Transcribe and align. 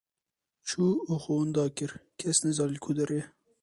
Çû 0.67 0.85
û 1.11 1.13
xwe 1.23 1.35
wenda 1.39 1.65
kir, 1.77 1.91
kes 2.19 2.37
nizane 2.45 2.71
li 2.73 2.79
ku 2.83 2.91
derê 2.97 3.17
ye. 3.21 3.25